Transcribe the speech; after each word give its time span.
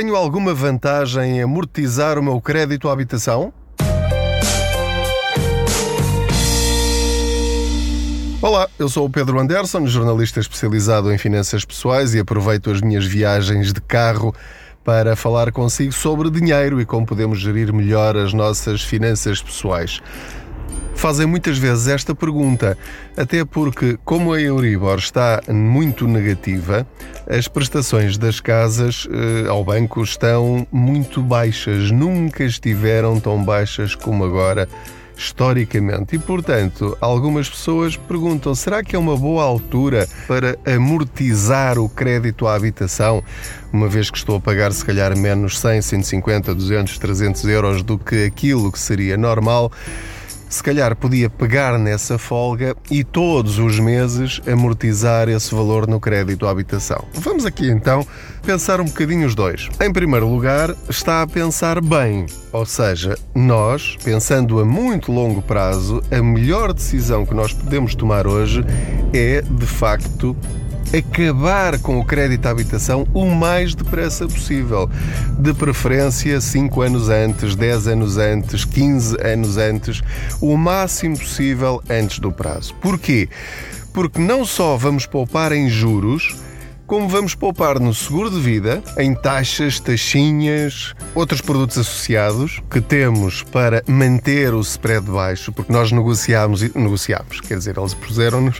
tenho 0.00 0.14
alguma 0.14 0.54
vantagem 0.54 1.38
em 1.38 1.42
amortizar 1.42 2.20
o 2.20 2.22
meu 2.22 2.40
crédito 2.40 2.88
à 2.88 2.92
habitação? 2.92 3.52
Olá, 8.40 8.68
eu 8.78 8.88
sou 8.88 9.06
o 9.06 9.10
Pedro 9.10 9.40
Anderson, 9.40 9.88
jornalista 9.88 10.38
especializado 10.38 11.12
em 11.12 11.18
finanças 11.18 11.64
pessoais 11.64 12.14
e 12.14 12.20
aproveito 12.20 12.70
as 12.70 12.80
minhas 12.80 13.04
viagens 13.04 13.72
de 13.72 13.80
carro 13.80 14.32
para 14.84 15.16
falar 15.16 15.50
consigo 15.50 15.90
sobre 15.90 16.30
dinheiro 16.30 16.80
e 16.80 16.86
como 16.86 17.04
podemos 17.04 17.40
gerir 17.40 17.72
melhor 17.72 18.16
as 18.16 18.32
nossas 18.32 18.84
finanças 18.84 19.42
pessoais 19.42 20.00
fazem 20.98 21.26
muitas 21.26 21.56
vezes 21.56 21.86
esta 21.86 22.12
pergunta, 22.12 22.76
até 23.16 23.44
porque, 23.44 23.96
como 24.04 24.32
a 24.32 24.40
Euribor 24.40 24.98
está 24.98 25.40
muito 25.48 26.08
negativa, 26.08 26.84
as 27.28 27.46
prestações 27.46 28.18
das 28.18 28.40
casas 28.40 29.06
eh, 29.08 29.48
ao 29.48 29.64
banco 29.64 30.02
estão 30.02 30.66
muito 30.72 31.22
baixas, 31.22 31.92
nunca 31.92 32.42
estiveram 32.42 33.20
tão 33.20 33.42
baixas 33.44 33.94
como 33.94 34.24
agora 34.24 34.68
historicamente. 35.16 36.16
E, 36.16 36.18
portanto, 36.18 36.98
algumas 37.00 37.48
pessoas 37.48 37.96
perguntam: 37.96 38.52
será 38.54 38.82
que 38.82 38.96
é 38.96 38.98
uma 38.98 39.16
boa 39.16 39.44
altura 39.44 40.08
para 40.26 40.58
amortizar 40.66 41.78
o 41.78 41.88
crédito 41.88 42.44
à 42.48 42.56
habitação, 42.56 43.22
uma 43.72 43.88
vez 43.88 44.10
que 44.10 44.18
estou 44.18 44.36
a 44.36 44.40
pagar 44.40 44.72
se 44.72 44.84
calhar 44.84 45.16
menos 45.16 45.60
100, 45.60 45.80
150, 45.80 46.54
200, 46.54 46.98
300 46.98 47.44
euros 47.44 47.82
do 47.84 47.96
que 47.96 48.24
aquilo 48.24 48.72
que 48.72 48.80
seria 48.80 49.16
normal? 49.16 49.70
Se 50.48 50.62
calhar 50.62 50.96
podia 50.96 51.28
pegar 51.28 51.78
nessa 51.78 52.18
folga 52.18 52.76
e 52.90 53.04
todos 53.04 53.58
os 53.58 53.78
meses 53.78 54.40
amortizar 54.46 55.28
esse 55.28 55.54
valor 55.54 55.86
no 55.86 56.00
crédito 56.00 56.46
à 56.46 56.50
habitação. 56.50 57.04
Vamos 57.12 57.44
aqui 57.44 57.68
então 57.68 58.06
pensar 58.44 58.80
um 58.80 58.84
bocadinho 58.84 59.26
os 59.26 59.34
dois. 59.34 59.68
Em 59.80 59.92
primeiro 59.92 60.28
lugar, 60.28 60.74
está 60.88 61.22
a 61.22 61.26
pensar 61.26 61.80
bem, 61.80 62.26
ou 62.52 62.64
seja, 62.64 63.16
nós, 63.34 63.96
pensando 64.02 64.60
a 64.60 64.64
muito 64.64 65.12
longo 65.12 65.42
prazo, 65.42 66.02
a 66.10 66.22
melhor 66.22 66.72
decisão 66.72 67.26
que 67.26 67.34
nós 67.34 67.52
podemos 67.52 67.94
tomar 67.94 68.26
hoje 68.26 68.64
é, 69.12 69.42
de 69.42 69.66
facto, 69.66 70.36
acabar 70.96 71.78
com 71.78 71.98
o 71.98 72.04
crédito 72.04 72.46
à 72.46 72.50
habitação 72.50 73.06
o 73.12 73.26
mais 73.26 73.74
depressa 73.74 74.26
possível. 74.26 74.88
De 75.38 75.52
preferência 75.52 76.40
5 76.40 76.80
anos 76.82 77.08
antes, 77.08 77.54
10 77.54 77.88
anos 77.88 78.16
antes, 78.16 78.64
15 78.64 79.16
anos 79.20 79.56
antes, 79.56 80.02
o 80.40 80.56
máximo 80.56 81.18
possível 81.18 81.82
antes 81.88 82.18
do 82.18 82.32
prazo. 82.32 82.74
Porquê? 82.80 83.28
Porque 83.92 84.20
não 84.20 84.44
só 84.44 84.76
vamos 84.76 85.06
poupar 85.06 85.52
em 85.52 85.68
juros, 85.68 86.34
como 86.88 87.06
vamos 87.06 87.34
poupar 87.34 87.78
no 87.78 87.92
seguro 87.92 88.30
de 88.30 88.40
vida, 88.40 88.82
em 88.96 89.14
taxas, 89.14 89.78
taxinhas, 89.78 90.94
outros 91.14 91.42
produtos 91.42 91.76
associados 91.76 92.62
que 92.70 92.80
temos 92.80 93.42
para 93.42 93.84
manter 93.86 94.54
o 94.54 94.60
spread 94.62 95.04
baixo, 95.04 95.52
porque 95.52 95.70
nós 95.70 95.92
negociámos, 95.92 96.62
negociámos, 96.74 97.42
quer 97.42 97.58
dizer, 97.58 97.76
eles 97.76 97.92
puseram-nos 97.92 98.58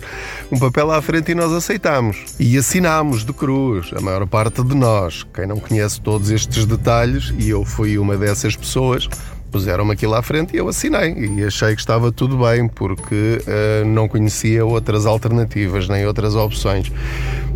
um 0.52 0.58
papel 0.58 0.90
à 0.90 1.00
frente 1.00 1.32
e 1.32 1.34
nós 1.34 1.50
aceitámos. 1.52 2.22
E 2.38 2.58
assinámos 2.58 3.24
de 3.24 3.32
cruz, 3.32 3.90
a 3.96 4.00
maior 4.02 4.26
parte 4.26 4.62
de 4.62 4.76
nós. 4.76 5.26
Quem 5.32 5.46
não 5.46 5.58
conhece 5.58 5.98
todos 5.98 6.30
estes 6.30 6.66
detalhes, 6.66 7.32
e 7.38 7.48
eu 7.48 7.64
fui 7.64 7.96
uma 7.96 8.14
dessas 8.14 8.54
pessoas, 8.54 9.08
puseram-me 9.50 9.92
aquilo 9.92 10.14
à 10.14 10.22
frente 10.22 10.52
e 10.52 10.58
eu 10.58 10.68
assinei. 10.68 11.14
E 11.14 11.44
achei 11.44 11.74
que 11.74 11.80
estava 11.80 12.12
tudo 12.12 12.36
bem, 12.36 12.68
porque 12.68 13.40
uh, 13.40 13.86
não 13.86 14.06
conhecia 14.06 14.66
outras 14.66 15.06
alternativas, 15.06 15.88
nem 15.88 16.06
outras 16.06 16.34
opções 16.34 16.92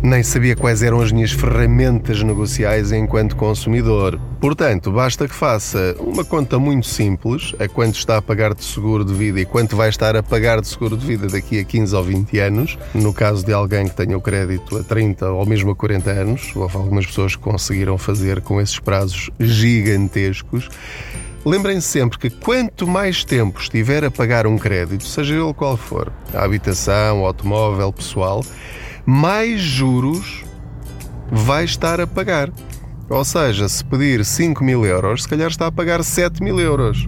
nem 0.03 0.21
sabia 0.21 0.53
quais 0.53 0.83
eram 0.83 0.99
as 0.99 1.13
minhas 1.13 1.31
ferramentas 1.31 2.21
negociais 2.21 2.91
enquanto 2.91 3.37
consumidor. 3.37 4.19
Portanto, 4.41 4.91
basta 4.91 5.29
que 5.29 5.33
faça 5.33 5.95
uma 5.97 6.25
conta 6.25 6.59
muito 6.59 6.85
simples, 6.85 7.55
a 7.57 7.69
quanto 7.69 7.95
está 7.95 8.17
a 8.17 8.21
pagar 8.21 8.53
de 8.53 8.65
seguro 8.65 9.05
de 9.05 9.13
vida 9.13 9.39
e 9.39 9.45
quanto 9.45 9.77
vai 9.77 9.87
estar 9.87 10.17
a 10.17 10.21
pagar 10.21 10.59
de 10.59 10.67
seguro 10.67 10.97
de 10.97 11.05
vida 11.05 11.27
daqui 11.27 11.57
a 11.57 11.63
15 11.63 11.95
ou 11.95 12.03
20 12.03 12.39
anos, 12.39 12.77
no 12.93 13.13
caso 13.13 13.45
de 13.45 13.53
alguém 13.53 13.87
que 13.87 13.95
tenha 13.95 14.17
o 14.17 14.21
crédito 14.21 14.77
a 14.77 14.83
30 14.83 15.31
ou 15.31 15.45
mesmo 15.45 15.71
a 15.71 15.75
40 15.75 16.11
anos, 16.11 16.51
houve 16.53 16.75
algumas 16.75 17.05
pessoas 17.05 17.37
que 17.37 17.41
conseguiram 17.41 17.97
fazer 17.97 18.41
com 18.41 18.59
esses 18.59 18.77
prazos 18.79 19.29
gigantescos. 19.39 20.67
Lembrem-se 21.45 21.87
sempre 21.87 22.19
que 22.19 22.29
quanto 22.29 22.85
mais 22.85 23.23
tempo 23.23 23.57
estiver 23.57 24.03
a 24.03 24.11
pagar 24.11 24.47
um 24.47 24.57
crédito, 24.57 25.05
seja 25.05 25.33
ele 25.33 25.53
qual 25.53 25.77
for, 25.77 26.11
a 26.33 26.43
habitação, 26.43 27.25
automóvel, 27.25 27.91
pessoal, 27.93 28.43
mais 29.05 29.61
juros 29.61 30.43
vai 31.31 31.65
estar 31.65 31.99
a 31.99 32.07
pagar. 32.07 32.49
Ou 33.09 33.25
seja, 33.25 33.67
se 33.67 33.83
pedir 33.83 34.23
5 34.23 34.63
mil 34.63 34.85
euros, 34.85 35.23
se 35.23 35.29
calhar 35.29 35.49
está 35.49 35.67
a 35.67 35.71
pagar 35.71 36.03
7 36.03 36.41
mil 36.41 36.59
euros. 36.59 37.07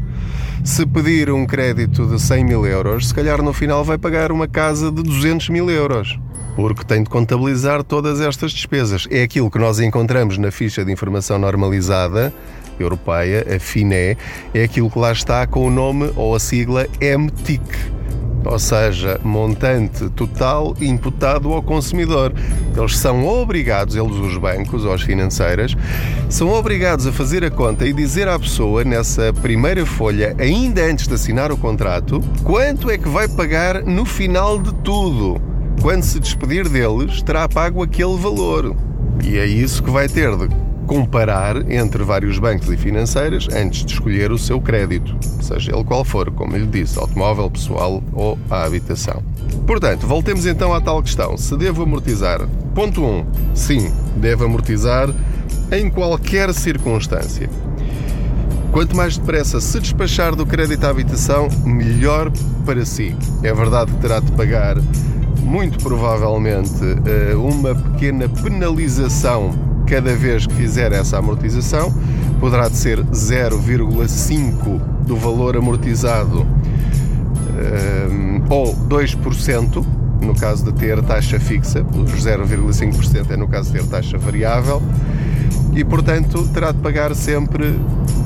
Se 0.64 0.86
pedir 0.86 1.32
um 1.32 1.46
crédito 1.46 2.06
de 2.08 2.20
100 2.20 2.44
mil 2.44 2.66
euros, 2.66 3.08
se 3.08 3.14
calhar 3.14 3.42
no 3.42 3.54
final 3.54 3.84
vai 3.84 3.98
pagar 3.98 4.32
uma 4.32 4.48
casa 4.48 4.92
de 4.92 5.02
200 5.04 5.50
mil 5.50 5.70
euros. 5.70 6.20
Porque 6.56 6.84
tem 6.84 7.04
de 7.04 7.10
contabilizar 7.10 7.84
todas 7.84 8.20
estas 8.20 8.52
despesas. 8.52 9.08
É 9.10 9.24
aquilo 9.24 9.50
que 9.50 9.60
nós 9.60 9.80
encontramos 9.80 10.38
na 10.38 10.52
ficha 10.52 10.84
de 10.84 10.92
informação 10.92 11.38
normalizada 11.38 12.34
europeia, 12.80 13.46
a 13.56 13.60
FINE, 13.60 14.18
é 14.54 14.64
aquilo 14.64 14.90
que 14.90 15.00
lá 15.00 15.12
está 15.12 15.48
com 15.48 15.66
o 15.66 15.70
nome 15.70 16.12
ou 16.16 16.36
a 16.36 16.40
sigla 16.40 16.88
MTIC 17.00 17.95
ou 18.46 18.60
seja, 18.60 19.20
montante 19.24 20.10
total 20.10 20.76
imputado 20.80 21.52
ao 21.52 21.62
consumidor. 21.62 22.34
Eles 22.78 22.98
são 22.98 23.26
obrigados, 23.26 23.96
eles 23.96 24.16
os 24.16 24.38
bancos 24.38 24.86
ou 24.86 24.94
as 24.94 25.02
financeiras, 25.02 25.76
são 26.30 26.52
obrigados 26.52 27.08
a 27.08 27.12
fazer 27.12 27.44
a 27.44 27.52
conta 27.52 27.88
e 27.88 27.94
dizer 27.94 28.28
à 28.28 28.38
pessoa 28.38 28.84
nessa 28.84 29.34
primeira 29.34 29.86
folha, 29.86 30.36
ainda 30.40 30.84
antes 30.84 31.08
de 31.08 31.14
assinar 31.14 31.52
o 31.52 31.58
contrato, 31.58 32.22
quanto 32.44 32.90
é 32.90 32.98
que 32.98 33.10
vai 33.10 33.28
pagar 33.28 33.84
no 33.84 34.06
final 34.06 34.60
de 34.60 34.74
tudo. 34.76 35.42
Quando 35.82 36.04
se 36.04 36.20
despedir 36.20 36.68
deles, 36.70 37.22
terá 37.22 37.48
pago 37.48 37.84
aquele 37.84 38.18
valor. 38.18 38.76
E 39.24 39.38
é 39.38 39.46
isso 39.46 39.84
que 39.84 39.90
vai 39.90 40.08
ter 40.08 40.36
de 40.36 40.65
comparar 40.86 41.70
entre 41.72 42.04
vários 42.04 42.38
bancos 42.40 42.70
e 42.70 42.78
financeiras 42.78 43.48
antes 43.52 43.84
de 43.84 43.94
escolher 43.94 44.32
o 44.32 44.38
seu 44.38 44.62
crédito, 44.62 45.16
seja 45.42 45.74
ele 45.74 45.84
qual 45.84 46.06
for, 46.06 46.32
como 46.32 46.56
lhe 46.56 46.66
disse, 46.66 46.98
automóvel, 47.00 47.50
pessoal 47.50 48.04
ou 48.14 48.38
a 48.50 48.64
habitação. 48.64 49.24
Portanto, 49.66 50.06
voltemos 50.06 50.46
então 50.46 50.74
à 50.74 50.82
tal 50.82 51.02
questão: 51.02 51.38
se 51.38 51.56
devo 51.58 51.84
amortizar? 51.84 52.48
Ponto 52.74 53.04
1. 53.04 53.06
Um, 53.06 53.26
sim, 53.54 53.92
deve 54.18 54.46
amortizar 54.46 55.10
em 55.72 55.90
qualquer 55.90 56.54
circunstância. 56.54 57.50
Quanto 58.72 58.96
mais 58.96 59.18
depressa 59.18 59.62
se 59.62 59.80
despachar 59.80 60.36
do 60.36 60.46
crédito 60.46 60.84
à 60.84 60.90
habitação, 60.90 61.48
melhor 61.64 62.30
para 62.66 62.86
si. 62.86 63.16
É 63.42 63.54
verdade 63.54 63.92
que 63.92 63.98
terá 64.00 64.20
de 64.20 64.32
pagar, 64.34 64.76
muito 65.42 65.78
provavelmente, 65.82 66.84
eh, 67.06 67.34
uma 67.36 67.74
pequena 67.74 68.28
penalização 68.28 69.65
cada 69.86 70.16
vez 70.16 70.48
que 70.48 70.54
fizer 70.54 70.92
essa 70.92 71.18
amortização, 71.18 71.94
poderá 72.40 72.68
de 72.68 72.78
ser 72.78 73.04
0,5 73.04 74.80
do 75.06 75.16
valor 75.16 75.56
amortizado 75.56 76.42
um, 76.42 76.46
eh, 77.58 78.42
ou 78.50 78.76
2%, 78.76 79.86
no 80.22 80.36
caso 80.36 80.66
de 80.66 80.74
ter 80.74 81.02
taxa 81.04 81.40
fixa, 81.40 81.86
os 81.94 82.12
0,5% 82.12 83.32
é 83.32 83.38
no 83.38 83.48
caso 83.48 83.72
de 83.72 83.80
ter 83.80 83.88
taxa 83.88 84.18
variável, 84.18 84.82
e 85.74 85.84
portanto 85.84 86.48
terá 86.54 86.72
de 86.72 86.80
pagar 86.80 87.14
sempre 87.16 87.80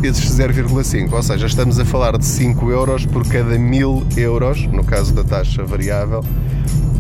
esses 0.04 0.32
0,5, 0.32 1.12
ou 1.12 1.24
seja, 1.24 1.48
estamos 1.48 1.80
a 1.80 1.86
falar 1.86 2.18
de 2.18 2.26
5 2.26 2.72
euros 2.72 3.06
por 3.06 3.28
cada 3.28 3.58
1000 3.58 4.06
euros, 4.18 4.66
no 4.68 4.84
caso 4.84 5.14
da 5.14 5.24
taxa 5.24 5.64
variável, 5.64 6.24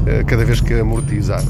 eh, 0.05 0.23
cada 0.25 0.43
vez 0.43 0.59
que 0.59 0.73
amortizar 0.73 1.43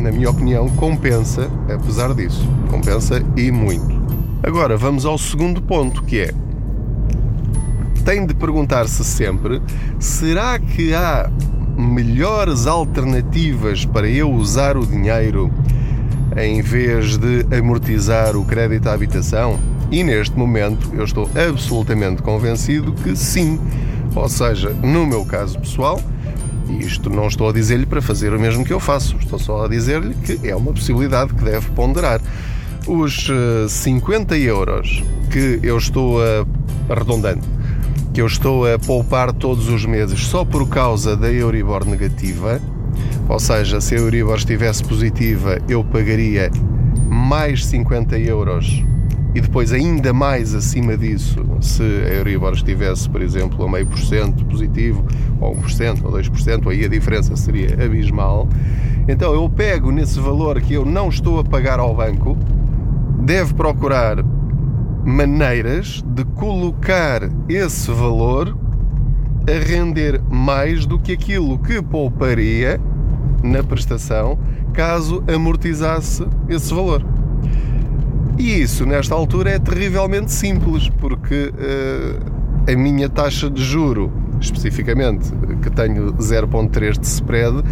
na 0.00 0.10
minha 0.10 0.30
opinião, 0.30 0.68
compensa, 0.70 1.50
apesar 1.72 2.14
disso. 2.14 2.48
Compensa 2.70 3.22
e 3.36 3.50
muito. 3.50 4.00
Agora 4.42 4.76
vamos 4.76 5.04
ao 5.04 5.18
segundo 5.18 5.60
ponto, 5.60 6.02
que 6.02 6.20
é 6.20 6.34
tem 8.10 8.26
de 8.26 8.34
perguntar-se 8.34 9.04
sempre: 9.04 9.62
será 9.98 10.58
que 10.58 10.94
há 10.94 11.30
melhores 11.76 12.66
alternativas 12.66 13.84
para 13.84 14.08
eu 14.08 14.30
usar 14.30 14.76
o 14.76 14.86
dinheiro 14.86 15.50
em 16.36 16.60
vez 16.60 17.16
de 17.16 17.46
amortizar 17.56 18.36
o 18.36 18.44
crédito 18.44 18.88
à 18.88 18.94
habitação? 18.94 19.58
E 19.90 20.04
neste 20.04 20.36
momento 20.36 20.90
eu 20.94 21.04
estou 21.04 21.28
absolutamente 21.34 22.22
convencido 22.22 22.92
que 22.92 23.14
sim. 23.16 23.60
Ou 24.14 24.28
seja, 24.28 24.70
no 24.70 25.06
meu 25.06 25.24
caso 25.24 25.58
pessoal, 25.58 26.00
e 26.70 26.84
isto 26.84 27.10
não 27.10 27.26
estou 27.26 27.48
a 27.48 27.52
dizer-lhe 27.52 27.86
para 27.86 28.00
fazer 28.00 28.32
o 28.32 28.40
mesmo 28.40 28.64
que 28.64 28.72
eu 28.72 28.80
faço, 28.80 29.16
estou 29.16 29.38
só 29.38 29.64
a 29.64 29.68
dizer-lhe 29.68 30.14
que 30.14 30.48
é 30.48 30.54
uma 30.54 30.72
possibilidade 30.72 31.34
que 31.34 31.44
deve 31.44 31.68
ponderar. 31.70 32.20
Os 32.86 33.28
50 33.68 34.34
eh, 34.36 34.40
euros 34.40 35.02
que 35.30 35.60
eu 35.62 35.76
estou 35.76 36.20
a. 36.22 36.46
arredondando, 36.88 37.42
que 38.12 38.20
eu 38.20 38.26
estou 38.26 38.72
a 38.72 38.78
poupar 38.78 39.32
todos 39.32 39.68
os 39.68 39.84
meses 39.84 40.26
só 40.26 40.44
por 40.44 40.68
causa 40.68 41.16
da 41.16 41.30
Euribor 41.30 41.84
negativa, 41.84 42.60
ou 43.28 43.38
seja, 43.38 43.80
se 43.80 43.94
a 43.94 43.98
Euribor 43.98 44.36
estivesse 44.36 44.82
positiva, 44.82 45.58
eu 45.68 45.84
pagaria 45.84 46.50
mais 47.08 47.64
50 47.66 48.18
euros 48.18 48.82
e 49.34 49.40
depois 49.40 49.72
ainda 49.72 50.12
mais 50.12 50.54
acima 50.54 50.96
disso, 50.96 51.44
se 51.60 51.82
a 51.82 52.14
Euribor 52.14 52.52
estivesse, 52.52 53.08
por 53.08 53.22
exemplo, 53.22 53.64
a 53.64 53.70
meio 53.70 53.86
por 53.86 53.98
cento 53.98 54.44
positivo, 54.44 55.04
ou 55.40 55.54
1%, 55.54 56.04
ou 56.04 56.12
2%, 56.12 56.70
aí 56.70 56.84
a 56.84 56.88
diferença 56.88 57.36
seria 57.36 57.74
abismal. 57.84 58.48
Então 59.08 59.32
eu 59.32 59.48
pego 59.48 59.90
nesse 59.90 60.18
valor 60.18 60.60
que 60.60 60.74
eu 60.74 60.84
não 60.84 61.08
estou 61.08 61.38
a 61.38 61.44
pagar 61.44 61.78
ao 61.78 61.94
banco, 61.94 62.36
deve 63.20 63.54
procurar 63.54 64.24
maneiras 65.04 66.02
de 66.04 66.24
colocar 66.24 67.22
esse 67.48 67.90
valor 67.90 68.56
a 69.46 69.64
render 69.64 70.20
mais 70.28 70.84
do 70.86 70.98
que 70.98 71.12
aquilo 71.12 71.58
que 71.58 71.80
pouparia 71.80 72.80
na 73.42 73.62
prestação 73.62 74.38
caso 74.72 75.22
amortizasse 75.32 76.26
esse 76.48 76.72
valor. 76.74 77.19
E 78.40 78.62
isso, 78.62 78.86
nesta 78.86 79.14
altura, 79.14 79.50
é 79.50 79.58
terrivelmente 79.58 80.32
simples, 80.32 80.88
porque 80.88 81.52
uh, 81.52 82.72
a 82.72 82.74
minha 82.74 83.06
taxa 83.06 83.50
de 83.50 83.62
juro, 83.62 84.10
especificamente, 84.40 85.30
que 85.60 85.68
tenho 85.68 86.14
0,3 86.14 86.98
de 86.98 87.06
spread, 87.06 87.62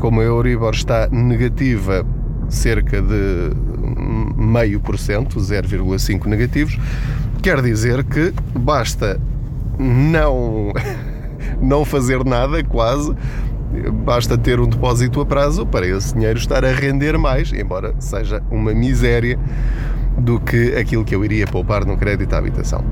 como 0.00 0.22
a 0.22 0.24
Euribor 0.24 0.72
está 0.72 1.06
negativa 1.08 2.02
cerca 2.48 3.02
de 3.02 3.50
meio 4.38 4.80
por 4.80 4.98
cento, 4.98 5.38
0,5 5.38 6.24
negativos, 6.24 6.78
quer 7.42 7.60
dizer 7.60 8.02
que 8.02 8.32
basta 8.58 9.20
não 9.78 10.72
não 11.60 11.84
fazer 11.84 12.24
nada, 12.24 12.64
quase, 12.64 13.14
basta 14.02 14.38
ter 14.38 14.60
um 14.60 14.66
depósito 14.66 15.20
a 15.20 15.26
prazo 15.26 15.66
para 15.66 15.86
esse 15.86 16.14
dinheiro 16.14 16.38
estar 16.38 16.64
a 16.64 16.72
render 16.72 17.18
mais, 17.18 17.52
embora 17.52 17.94
seja 17.98 18.42
uma 18.50 18.72
miséria 18.72 19.38
do 20.18 20.40
que 20.40 20.74
aquilo 20.74 21.04
que 21.04 21.14
eu 21.14 21.24
iria 21.24 21.46
poupar 21.46 21.84
no 21.84 21.96
crédito 21.96 22.32
à 22.34 22.38
habitação. 22.38 22.84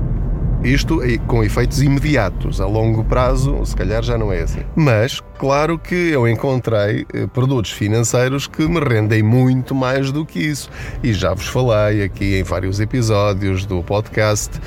Isto 0.65 0.99
com 1.27 1.43
efeitos 1.43 1.79
imediatos, 1.83 2.59
a 2.59 2.65
longo 2.65 3.03
prazo, 3.03 3.63
se 3.63 3.75
calhar 3.75 4.01
já 4.01 4.17
não 4.17 4.33
é 4.33 4.41
assim. 4.41 4.61
Mas, 4.75 5.21
claro 5.37 5.77
que 5.77 5.93
eu 5.93 6.27
encontrei 6.27 7.05
eh, 7.13 7.27
produtos 7.27 7.71
financeiros 7.71 8.47
que 8.47 8.67
me 8.67 8.79
rendem 8.79 9.21
muito 9.21 9.75
mais 9.75 10.11
do 10.11 10.25
que 10.25 10.39
isso. 10.39 10.67
E 11.03 11.13
já 11.13 11.35
vos 11.35 11.45
falei 11.45 12.01
aqui 12.01 12.39
em 12.39 12.43
vários 12.43 12.79
episódios 12.79 13.63
do 13.63 13.83
podcast 13.83 14.59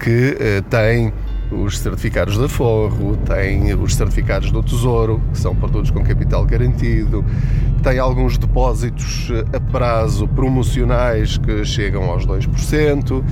que 0.00 0.36
uh, 0.38 0.62
têm 0.70 1.12
os 1.52 1.78
certificados 1.78 2.38
da 2.38 2.48
Forro, 2.48 3.16
tem 3.16 3.74
os 3.74 3.94
certificados 3.94 4.50
do 4.50 4.62
Tesouro, 4.62 5.20
que 5.32 5.38
são 5.38 5.54
produtos 5.54 5.90
com 5.90 6.02
capital 6.02 6.44
garantido, 6.44 7.24
tem 7.82 7.98
alguns 7.98 8.38
depósitos 8.38 9.30
a 9.52 9.60
prazo 9.60 10.26
promocionais 10.28 11.36
que 11.36 11.64
chegam 11.64 12.04
aos 12.04 12.26
2%, 12.26 13.22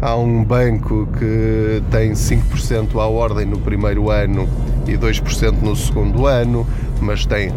há 0.00 0.14
um 0.16 0.44
banco 0.44 1.08
que 1.18 1.82
tem 1.90 2.12
5% 2.12 3.00
à 3.00 3.06
ordem 3.06 3.46
no 3.46 3.58
primeiro 3.58 4.10
ano 4.10 4.48
e 4.86 4.96
2% 4.96 5.62
no 5.62 5.74
segundo 5.74 6.26
ano, 6.26 6.66
mas 7.00 7.26
tem 7.26 7.50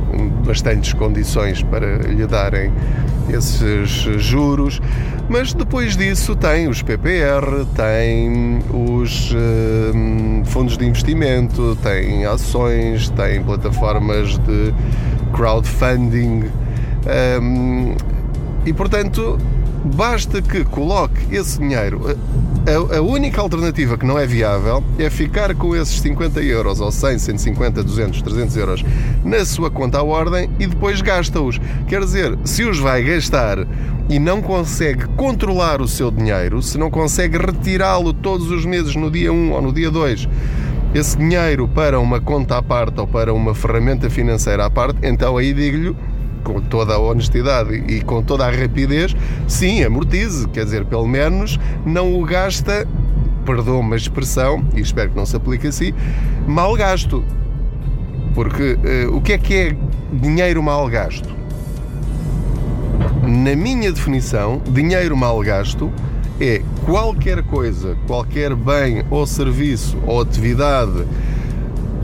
bastantes 0.46 0.94
condições 0.94 1.62
para 1.64 1.98
lhe 1.98 2.26
darem 2.26 2.72
esses 3.30 3.90
juros. 4.22 4.82
Mas 5.30 5.54
depois 5.54 5.98
disso 5.98 6.36
tem 6.36 6.68
os 6.68 6.82
PPR, 6.82 7.66
tem 7.76 8.60
os 8.74 9.32
uh, 9.32 10.46
fundos 10.46 10.78
de 10.78 10.86
investimento, 10.86 11.78
tem 11.84 12.26
ações, 12.26 13.10
tem 13.10 13.44
plataformas 13.44 14.38
de 14.38 14.74
crowdfunding. 15.34 16.46
Um, 17.42 17.96
e 18.66 18.74
portanto, 18.74 19.38
basta 19.84 20.42
que 20.42 20.64
coloque 20.64 21.36
esse 21.36 21.60
dinheiro. 21.60 22.18
A, 22.68 22.98
a, 22.98 23.02
única 23.02 23.40
alternativa 23.40 23.98
que 23.98 24.06
não 24.06 24.20
é 24.20 24.28
viável 24.28 24.84
é 25.00 25.10
ficar 25.10 25.56
com 25.56 25.74
esses 25.74 26.02
50 26.02 26.42
euros, 26.42 26.82
ou 26.82 26.92
100, 26.92 27.18
150, 27.18 27.82
200, 27.82 28.22
300 28.22 28.58
euros 28.58 28.86
na 29.24 29.46
sua 29.46 29.72
conta 29.72 30.00
à 30.00 30.04
ordem 30.04 30.50
e 30.60 30.68
depois 30.68 31.00
gasta-os. 31.00 31.62
Quer 31.88 32.02
dizer, 32.02 32.38
se 32.44 32.66
os 32.66 32.78
vai 32.78 33.04
gastar 33.04 33.66
e 34.10 34.20
não 34.20 34.42
consegue 34.42 35.08
controlar 35.16 35.82
o 35.82 35.88
seu 35.88 36.12
dinheiro, 36.12 36.62
se 36.62 36.78
não 36.78 36.92
consegue 36.92 37.38
retirá-lo 37.38 38.12
todos 38.12 38.52
os 38.52 38.66
meses 38.66 38.98
no 38.98 39.10
dia 39.10 39.32
1 39.32 39.54
ou 39.54 39.62
no 39.62 39.72
dia 39.72 39.90
2, 39.90 40.28
esse 40.94 41.18
dinheiro 41.18 41.70
para 41.70 41.98
uma 42.02 42.20
conta 42.20 42.58
à 42.58 42.62
parte 42.62 43.00
ou 43.00 43.08
para 43.08 43.34
uma 43.34 43.56
ferramenta 43.56 44.10
financeira 44.10 44.66
à 44.66 44.70
parte, 44.70 45.00
então 45.04 45.38
aí 45.38 45.54
digo-lhe 45.54 45.96
com 46.48 46.62
toda 46.62 46.94
a 46.94 46.98
honestidade 46.98 47.76
e 47.76 48.00
com 48.00 48.24
toda 48.24 48.46
a 48.46 48.50
rapidez, 48.50 49.14
sim, 49.50 49.84
amortize, 49.84 50.48
quer 50.48 50.64
dizer, 50.64 50.86
pelo 50.86 51.06
menos 51.06 51.60
não 51.86 52.18
o 52.18 52.24
gasta, 52.24 52.88
perdoa-me 53.46 53.94
a 53.94 53.98
expressão, 53.98 54.64
e 54.74 54.80
espero 54.80 55.10
que 55.10 55.18
não 55.18 55.26
se 55.26 55.36
aplique 55.36 55.68
assim, 55.68 55.92
mal 56.48 56.74
gasto. 56.76 57.22
Porque 58.34 58.78
uh, 59.10 59.14
o 59.14 59.22
que 59.22 59.34
é 59.34 59.38
que 59.38 59.54
é 59.54 59.78
dinheiro 60.14 60.64
mal 60.64 60.88
gasto? 60.88 61.28
Na 63.24 63.54
minha 63.54 63.92
definição, 63.92 64.62
dinheiro 64.70 65.18
mal 65.18 65.38
gasto 65.42 65.92
é 66.40 66.62
qualquer 66.86 67.44
coisa, 67.44 67.98
qualquer 68.08 68.56
bem 68.56 69.04
ou 69.10 69.28
serviço 69.28 69.98
ou 70.06 70.22
atividade 70.22 71.04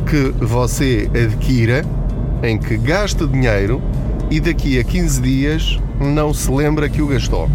que 0.09 0.33
você 0.43 1.09
adquira 1.13 1.85
em 2.41 2.57
que 2.57 2.75
gasta 2.75 3.25
dinheiro 3.25 3.81
e 4.29 4.39
daqui 4.39 4.79
a 4.79 4.83
15 4.83 5.21
dias 5.21 5.79
não 5.99 6.33
se 6.33 6.49
lembra 6.51 6.89
que 6.89 7.01
o 7.01 7.07
gastou. 7.07 7.49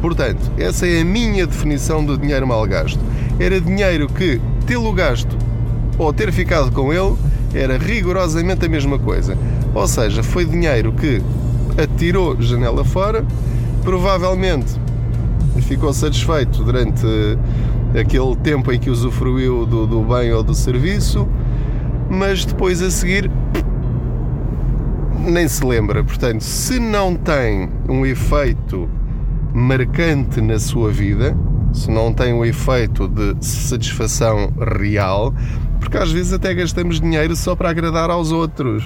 Portanto, 0.00 0.52
essa 0.58 0.86
é 0.86 1.00
a 1.00 1.04
minha 1.04 1.46
definição 1.46 2.04
de 2.04 2.16
dinheiro 2.16 2.46
mal 2.46 2.64
gasto. 2.66 3.00
Era 3.38 3.60
dinheiro 3.60 4.08
que, 4.08 4.40
tê-lo 4.66 4.92
gasto 4.92 5.36
ou 5.98 6.12
ter 6.12 6.32
ficado 6.32 6.70
com 6.70 6.92
ele, 6.92 7.16
era 7.54 7.78
rigorosamente 7.78 8.66
a 8.66 8.68
mesma 8.68 8.98
coisa. 8.98 9.36
Ou 9.74 9.86
seja, 9.88 10.22
foi 10.22 10.44
dinheiro 10.44 10.92
que 10.92 11.22
atirou 11.80 12.40
janela 12.40 12.84
fora, 12.84 13.24
provavelmente 13.82 14.74
ficou 15.62 15.92
satisfeito 15.92 16.62
durante 16.62 17.06
aquele 17.98 18.36
tempo 18.36 18.72
em 18.72 18.78
que 18.78 18.90
usufruiu 18.90 19.66
do, 19.66 19.86
do 19.86 20.02
bem 20.02 20.32
ou 20.32 20.42
do 20.42 20.54
serviço, 20.54 21.26
mas 22.08 22.44
depois 22.44 22.82
a 22.82 22.90
seguir 22.90 23.30
nem 25.26 25.48
se 25.48 25.64
lembra. 25.64 26.02
Portanto, 26.02 26.40
se 26.40 26.78
não 26.78 27.14
tem 27.14 27.68
um 27.88 28.06
efeito 28.06 28.88
marcante 29.52 30.40
na 30.40 30.58
sua 30.58 30.90
vida, 30.90 31.36
se 31.72 31.90
não 31.90 32.12
tem 32.12 32.32
um 32.32 32.44
efeito 32.44 33.08
de 33.08 33.36
satisfação 33.44 34.52
real, 34.78 35.34
porque 35.80 35.96
às 35.96 36.10
vezes 36.10 36.32
até 36.32 36.54
gastamos 36.54 37.00
dinheiro 37.00 37.34
só 37.36 37.54
para 37.54 37.70
agradar 37.70 38.10
aos 38.10 38.32
outros. 38.32 38.84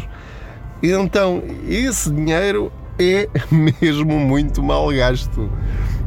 Então, 0.82 1.42
esse 1.68 2.10
dinheiro 2.10 2.72
é 2.98 3.28
mesmo 3.80 4.18
muito 4.18 4.62
mal 4.62 4.88
gasto, 4.88 5.50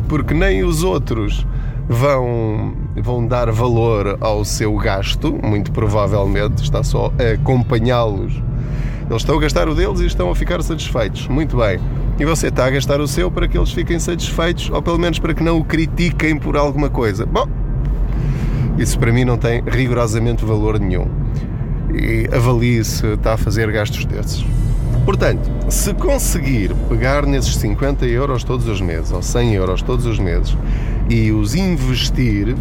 porque 0.08 0.34
nem 0.34 0.64
os 0.64 0.84
outros 0.84 1.46
vão, 1.88 2.74
vão 2.96 3.26
dar 3.26 3.52
valor 3.52 4.18
ao 4.20 4.44
seu 4.44 4.76
gasto, 4.78 5.38
muito 5.44 5.72
provavelmente, 5.72 6.64
está 6.64 6.84
só 6.84 7.12
a 7.20 7.34
acompanhá-los 7.34 8.42
eles 9.10 9.22
estão 9.22 9.38
a 9.38 9.42
gastar 9.42 9.68
o 9.68 9.76
deles 9.76 10.00
e 10.00 10.06
estão 10.06 10.30
a 10.30 10.36
ficar 10.36 10.62
satisfeitos. 10.62 11.28
Muito 11.28 11.58
bem. 11.58 11.80
E 12.20 12.26
você 12.26 12.48
está 12.48 12.66
a 12.66 12.70
gastar 12.70 13.00
o 13.00 13.08
seu 13.08 13.32
para 13.32 13.48
que 13.48 13.58
eles 13.58 13.72
fiquem 13.72 14.00
satisfeitos, 14.00 14.70
ou 14.70 14.82
pelo 14.82 15.00
menos 15.00 15.20
para 15.20 15.34
que 15.34 15.44
não 15.44 15.58
o 15.58 15.64
critiquem 15.64 16.38
por 16.38 16.56
alguma 16.56 16.90
coisa. 16.90 17.26
Bom, 17.26 17.48
isso 18.78 18.98
para 19.00 19.12
mim 19.12 19.26
não 19.26 19.38
tem 19.38 19.64
rigorosamente 19.66 20.46
valor 20.46 20.80
nenhum. 20.80 21.08
E 21.94 22.28
avalie 22.34 22.84
se 22.84 23.06
está 23.08 23.34
a 23.34 23.38
fazer 23.38 23.72
gastos 23.72 24.06
desses. 24.06 24.46
Portanto, 25.06 25.52
se 25.70 25.94
conseguir 25.94 26.74
pegar 26.88 27.26
nesses 27.26 27.56
50 27.58 28.06
euros 28.06 28.44
todos 28.44 28.68
os 28.68 28.80
meses, 28.80 29.12
ou 29.12 29.22
100 29.22 29.54
euros 29.54 29.82
todos 29.82 30.06
os 30.06 30.18
meses, 30.18 30.56
e 31.10 31.32
os 31.32 31.56
investir, 31.56 32.56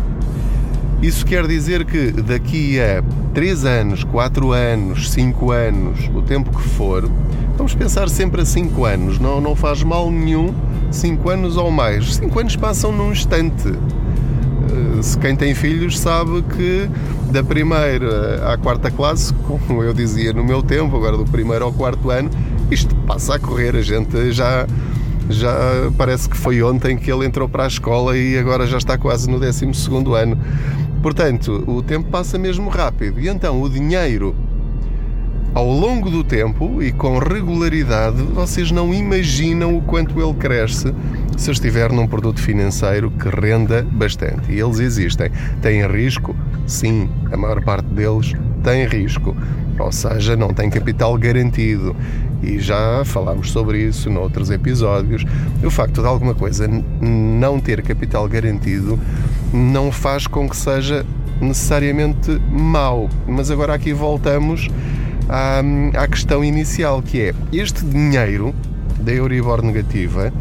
isso 1.02 1.26
quer 1.26 1.46
dizer 1.48 1.84
que 1.84 2.12
daqui 2.12 2.80
a 2.80 3.02
3 3.34 3.64
anos, 3.64 4.04
4 4.04 4.52
anos, 4.52 5.10
5 5.10 5.50
anos, 5.50 6.10
o 6.14 6.22
tempo 6.22 6.56
que 6.56 6.62
for, 6.62 7.10
vamos 7.56 7.74
pensar 7.74 8.08
sempre 8.08 8.42
a 8.42 8.44
5 8.44 8.84
anos, 8.84 9.18
não, 9.18 9.40
não 9.40 9.56
faz 9.56 9.82
mal 9.82 10.10
nenhum 10.10 10.54
5 10.92 11.28
anos 11.28 11.56
ou 11.56 11.70
mais. 11.70 12.14
5 12.16 12.38
anos 12.38 12.56
passam 12.56 12.92
num 12.92 13.10
instante. 13.10 13.68
Eh, 13.68 15.02
se 15.02 15.18
quem 15.18 15.34
tem 15.34 15.54
filhos 15.54 15.98
sabe 15.98 16.42
que 16.56 16.88
da 17.32 17.42
primeira 17.42 18.52
à 18.52 18.56
quarta 18.56 18.90
classe, 18.90 19.34
como 19.44 19.82
eu 19.82 19.92
dizia 19.92 20.32
no 20.32 20.44
meu 20.44 20.62
tempo, 20.62 20.96
agora 20.96 21.16
do 21.16 21.24
primeiro 21.24 21.64
ao 21.64 21.72
quarto 21.72 22.10
ano, 22.10 22.30
isto 22.70 22.94
passa 23.06 23.34
a 23.34 23.38
correr, 23.38 23.74
a 23.74 23.82
gente 23.82 24.32
já 24.32 24.66
já 25.30 25.90
parece 25.96 26.28
que 26.28 26.36
foi 26.36 26.62
ontem 26.62 26.96
que 26.96 27.10
ele 27.10 27.24
entrou 27.24 27.48
para 27.48 27.64
a 27.64 27.66
escola 27.66 28.16
e 28.16 28.36
agora 28.36 28.66
já 28.66 28.76
está 28.76 28.98
quase 28.98 29.30
no 29.30 29.38
12 29.38 29.64
ano. 30.20 30.38
Portanto, 31.02 31.64
o 31.66 31.82
tempo 31.82 32.08
passa 32.08 32.38
mesmo 32.38 32.70
rápido 32.70 33.20
e 33.20 33.28
então 33.28 33.60
o 33.60 33.68
dinheiro 33.68 34.34
ao 35.54 35.70
longo 35.70 36.08
do 36.08 36.24
tempo 36.24 36.82
e 36.82 36.92
com 36.92 37.18
regularidade, 37.18 38.22
vocês 38.22 38.70
não 38.70 38.94
imaginam 38.94 39.76
o 39.76 39.82
quanto 39.82 40.18
ele 40.18 40.32
cresce 40.34 40.94
se 41.36 41.50
estiver 41.50 41.92
num 41.92 42.06
produto 42.06 42.40
financeiro 42.40 43.10
que 43.10 43.28
renda 43.28 43.86
bastante. 43.92 44.50
E 44.50 44.58
eles 44.58 44.78
existem. 44.78 45.30
Têm 45.60 45.86
risco? 45.86 46.34
Sim, 46.66 47.10
a 47.30 47.36
maior 47.36 47.62
parte 47.62 47.86
deles 47.88 48.32
tem 48.62 48.86
risco. 48.86 49.36
Ou 49.78 49.92
seja, 49.92 50.36
não 50.36 50.54
tem 50.54 50.70
capital 50.70 51.18
garantido. 51.18 51.94
E 52.42 52.58
já 52.58 53.04
falámos 53.04 53.50
sobre 53.50 53.78
isso 53.78 54.08
noutros 54.08 54.50
episódios. 54.50 55.24
O 55.62 55.70
facto 55.70 56.00
de 56.00 56.06
alguma 56.06 56.34
coisa 56.34 56.66
não 57.00 57.60
ter 57.60 57.82
capital 57.82 58.26
garantido 58.26 58.98
não 59.52 59.92
faz 59.92 60.26
com 60.26 60.48
que 60.48 60.56
seja 60.56 61.04
necessariamente 61.40 62.30
mau. 62.50 63.08
Mas 63.26 63.50
agora 63.50 63.74
aqui 63.74 63.92
voltamos 63.92 64.68
à, 65.28 65.62
à 65.96 66.08
questão 66.08 66.44
inicial, 66.44 67.02
que 67.02 67.20
é 67.20 67.34
este 67.52 67.84
dinheiro 67.84 68.54
da 69.00 69.12
Euribor 69.12 69.62
negativa 69.62 70.32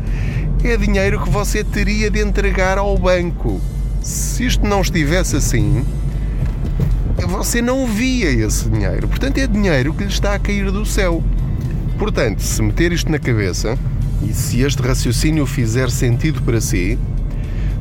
é 0.64 0.78
dinheiro 0.78 1.20
que 1.24 1.30
você 1.30 1.64
teria 1.64 2.10
de 2.10 2.22
entregar 2.22 2.78
ao 2.78 2.96
banco. 2.98 3.60
Se 4.02 4.46
isto 4.46 4.66
não 4.66 4.82
estivesse 4.82 5.36
assim, 5.36 5.84
você 7.28 7.62
não 7.62 7.88
via 7.88 8.30
esse 8.30 8.70
dinheiro. 8.70 9.08
Portanto, 9.08 9.38
é 9.40 9.48
dinheiro 9.48 9.94
que 9.94 10.04
lhe 10.04 10.10
está 10.10 10.36
a 10.36 10.40
cair 10.40 10.72
do 10.72 10.86
céu. 10.86 11.24
Portanto, 11.98 12.42
se 12.42 12.62
meter 12.62 12.92
isto 12.92 13.12
na 13.12 13.18
cabeça 13.18 13.78
e 14.22 14.34
se 14.34 14.62
este 14.62 14.82
raciocínio 14.82 15.46
fizer 15.46 15.90
sentido 15.90 16.42
para 16.44 16.62
si, 16.62 16.98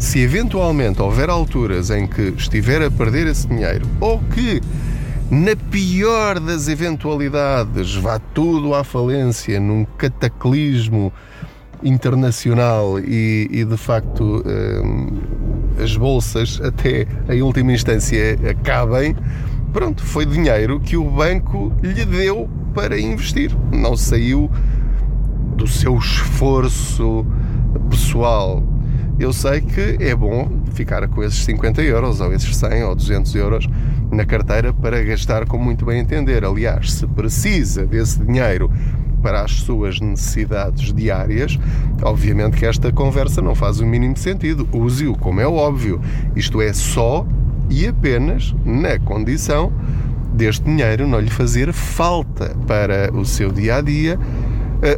se 0.01 0.19
eventualmente 0.19 1.01
houver 1.03 1.29
alturas 1.29 1.91
em 1.91 2.07
que 2.07 2.33
estiver 2.37 2.83
a 2.83 2.91
perder 2.91 3.27
esse 3.27 3.47
dinheiro 3.47 3.87
ou 4.01 4.19
que 4.19 4.61
na 5.31 5.55
pior 5.71 6.41
das 6.41 6.69
eventualidades, 6.69 7.95
vá 7.97 8.19
tudo 8.19 8.75
à 8.75 8.83
falência 8.83 9.61
num 9.61 9.85
cataclismo 9.99 11.13
internacional 11.83 12.99
e, 12.99 13.47
e 13.51 13.65
de 13.65 13.77
facto 13.77 14.43
hum, 14.45 15.21
as 15.79 15.95
bolsas 15.97 16.59
até 16.63 17.07
em 17.29 17.43
última 17.43 17.73
instância 17.73 18.39
acabem, 18.51 19.15
pronto, 19.71 20.03
foi 20.03 20.25
dinheiro 20.25 20.81
que 20.81 20.97
o 20.97 21.05
banco 21.05 21.73
lhe 21.83 22.07
deu 22.07 22.49
para 22.75 22.99
investir. 22.99 23.55
Não 23.71 23.97
saiu 23.97 24.51
do 25.57 25.67
seu 25.67 25.97
esforço 25.99 27.25
pessoal 27.91 28.65
eu 29.21 29.35
sei 29.35 29.61
que 29.61 29.99
é 30.01 30.15
bom 30.15 30.51
ficar 30.73 31.07
com 31.07 31.23
esses 31.23 31.45
50 31.45 31.83
euros, 31.83 32.23
ou 32.23 32.33
esses 32.33 32.57
100 32.57 32.85
ou 32.85 32.95
200 32.95 33.35
euros 33.35 33.69
na 34.11 34.25
carteira 34.25 34.73
para 34.73 35.05
gastar 35.05 35.45
como 35.45 35.63
muito 35.63 35.85
bem 35.85 36.01
entender. 36.01 36.43
Aliás, 36.43 36.95
se 36.95 37.07
precisa 37.07 37.87
desse 37.87 38.19
dinheiro 38.25 38.73
para 39.23 39.43
as 39.43 39.53
suas 39.61 40.01
necessidades 40.01 40.91
diárias, 40.95 41.59
obviamente 42.03 42.57
que 42.57 42.65
esta 42.65 42.91
conversa 42.91 43.43
não 43.43 43.55
faz 43.55 43.79
o 43.79 43.87
mínimo 43.87 44.17
sentido. 44.17 44.67
Use-o, 44.73 45.15
como 45.15 45.39
é 45.39 45.47
óbvio. 45.47 46.01
Isto 46.35 46.63
é 46.63 46.73
só 46.73 47.27
e 47.69 47.87
apenas 47.87 48.55
na 48.65 48.99
condição 48.99 49.71
deste 50.33 50.65
dinheiro 50.65 51.07
não 51.07 51.21
lhe 51.21 51.29
fazer 51.29 51.75
falta 51.75 52.57
para 52.67 53.15
o 53.15 53.27
seu 53.27 53.53
dia 53.53 53.77
a 53.77 53.81
dia 53.83 54.19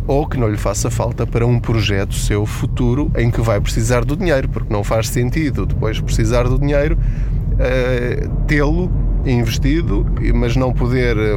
ou 0.06 0.26
que 0.26 0.38
não 0.38 0.48
lhe 0.48 0.56
faça 0.56 0.90
falta 0.90 1.26
para 1.26 1.46
um 1.46 1.58
projeto 1.58 2.14
seu 2.14 2.46
futuro 2.46 3.10
em 3.16 3.30
que 3.30 3.40
vai 3.40 3.60
precisar 3.60 4.04
do 4.04 4.16
dinheiro, 4.16 4.48
porque 4.48 4.72
não 4.72 4.84
faz 4.84 5.08
sentido 5.08 5.66
depois 5.66 6.00
precisar 6.00 6.44
do 6.44 6.58
dinheiro, 6.58 6.96
uh, 6.96 8.28
tê-lo 8.46 8.90
investido, 9.24 10.06
mas 10.34 10.56
não 10.56 10.72
poder 10.72 11.16
eh, 11.16 11.36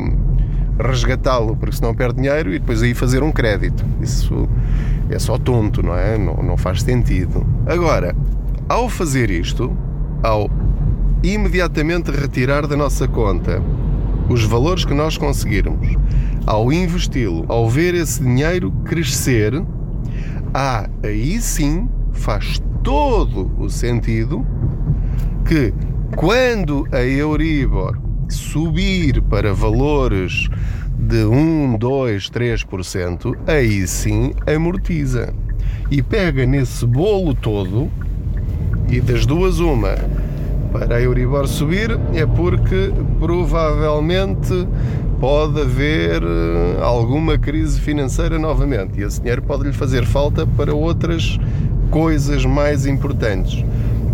resgatá-lo, 0.80 1.56
porque 1.56 1.76
senão 1.76 1.94
perde 1.94 2.16
dinheiro 2.16 2.54
e 2.54 2.60
depois 2.60 2.82
aí 2.82 2.94
fazer 2.94 3.22
um 3.22 3.32
crédito. 3.32 3.86
Isso 4.02 4.50
é 5.10 5.20
só 5.20 5.38
tonto, 5.38 5.84
não 5.84 5.96
é? 5.96 6.18
Não, 6.18 6.36
não 6.38 6.58
faz 6.58 6.82
sentido. 6.82 7.46
Agora, 7.68 8.16
ao 8.68 8.90
fazer 8.90 9.30
isto, 9.30 9.76
ao 10.24 10.50
imediatamente 11.22 12.12
retirar 12.12 12.68
da 12.68 12.76
nossa 12.76 13.08
conta 13.08 13.62
os 14.30 14.44
valores 14.44 14.84
que 14.84 14.94
nós 14.94 15.18
conseguirmos, 15.18 15.96
ao 16.46 16.72
investi-lo, 16.72 17.46
ao 17.48 17.70
ver 17.70 17.94
esse 17.94 18.22
dinheiro 18.22 18.72
crescer, 18.86 19.64
ah, 20.54 20.90
aí 21.04 21.42
sim 21.42 21.90
faz 22.12 22.62
todo 22.84 23.52
o 23.58 23.70
sentido 23.70 24.46
que 25.46 25.74
quando 26.16 26.88
a 26.92 27.02
Euribor 27.02 28.00
subir 28.30 29.22
para 29.24 29.54
valores 29.54 30.48
de 30.98 31.26
1, 31.26 31.78
2, 31.78 32.30
3%, 32.30 33.38
aí 33.48 33.88
sim 33.88 34.34
amortiza. 34.48 35.34
E 35.92 36.02
pega 36.02 36.46
nesse 36.46 36.86
bolo 36.86 37.34
todo 37.36 37.92
e 38.90 39.00
das 39.02 39.26
duas 39.26 39.60
uma 39.60 39.96
para 40.72 40.96
a 40.96 41.02
Euribor 41.02 41.48
subir 41.48 41.98
é 42.14 42.26
porque 42.26 42.92
provavelmente 43.20 44.68
pode 45.20 45.62
haver 45.62 46.22
eh, 46.24 46.82
alguma 46.82 47.38
crise 47.38 47.80
financeira 47.80 48.38
novamente 48.38 49.00
e 49.00 49.04
esse 49.04 49.20
dinheiro 49.20 49.42
pode 49.42 49.64
lhe 49.64 49.74
fazer 49.74 50.06
falta 50.06 50.46
para 50.46 50.74
outras 50.74 51.40
coisas 51.90 52.46
mais 52.46 52.86
importantes. 52.86 53.64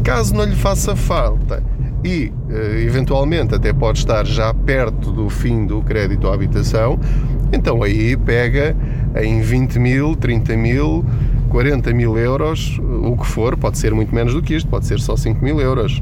Caso 0.04 0.34
não 0.34 0.44
lhe 0.44 0.56
faça 0.56 0.96
falta 0.96 1.64
e 2.04 2.32
eh, 2.50 2.84
eventualmente 2.86 3.56
até 3.56 3.74
pode 3.74 4.00
estar 4.00 4.26
já 4.26 4.54
perto 4.54 5.12
do 5.12 5.30
fim 5.30 5.66
do 5.66 5.82
crédito 5.82 6.28
à 6.28 6.34
habitação, 6.34 7.00
então 7.52 7.84
aí 7.84 8.16
pega 8.16 8.76
em 9.22 9.42
20 9.42 9.80
mil, 9.80 10.16
30 10.16 10.56
mil, 10.56 11.06
40 11.50 11.94
mil 11.94 12.18
euros, 12.18 12.80
o 13.04 13.18
que 13.18 13.26
for, 13.26 13.58
pode 13.58 13.78
ser 13.78 13.94
muito 13.94 14.14
menos 14.14 14.34
do 14.34 14.42
que 14.42 14.56
isto, 14.56 14.70
pode 14.70 14.86
ser 14.86 15.00
só 15.00 15.18
5 15.18 15.44
mil 15.44 15.60
euros. 15.60 16.02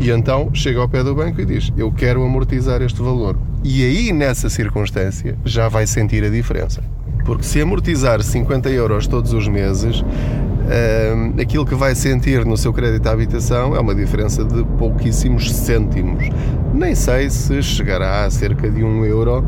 E 0.00 0.10
então 0.10 0.50
chega 0.54 0.80
ao 0.80 0.88
pé 0.88 1.02
do 1.02 1.14
banco 1.14 1.40
e 1.40 1.44
diz: 1.44 1.72
Eu 1.76 1.90
quero 1.90 2.24
amortizar 2.24 2.80
este 2.82 3.02
valor. 3.02 3.36
E 3.64 3.84
aí, 3.84 4.12
nessa 4.12 4.48
circunstância, 4.48 5.36
já 5.44 5.68
vai 5.68 5.86
sentir 5.86 6.22
a 6.24 6.30
diferença. 6.30 6.82
Porque 7.24 7.42
se 7.42 7.60
amortizar 7.60 8.22
50 8.22 8.70
euros 8.70 9.06
todos 9.06 9.32
os 9.32 9.48
meses, 9.48 10.00
uh, 10.00 11.40
aquilo 11.40 11.66
que 11.66 11.74
vai 11.74 11.94
sentir 11.94 12.44
no 12.44 12.56
seu 12.56 12.72
crédito 12.72 13.06
à 13.06 13.12
habitação 13.12 13.74
é 13.74 13.80
uma 13.80 13.94
diferença 13.94 14.44
de 14.44 14.64
pouquíssimos 14.78 15.52
cêntimos. 15.52 16.24
Nem 16.72 16.94
sei 16.94 17.28
se 17.28 17.60
chegará 17.62 18.24
a 18.24 18.30
cerca 18.30 18.70
de 18.70 18.84
um 18.84 19.04
euro 19.04 19.44